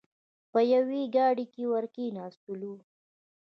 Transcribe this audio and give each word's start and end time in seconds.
په 0.51 0.59
یوې 0.73 1.01
ګاډۍ 1.15 1.45
کې 1.53 1.63
ور 1.71 1.85
کېناستلو. 1.95 2.73